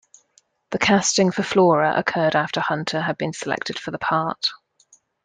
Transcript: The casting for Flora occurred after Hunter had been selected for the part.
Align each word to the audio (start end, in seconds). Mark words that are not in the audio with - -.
The 0.71 0.79
casting 0.79 1.31
for 1.31 1.43
Flora 1.43 1.93
occurred 1.95 2.35
after 2.35 2.59
Hunter 2.59 3.01
had 3.01 3.19
been 3.19 3.33
selected 3.33 3.77
for 3.77 3.91
the 3.91 3.99
part. 3.99 4.47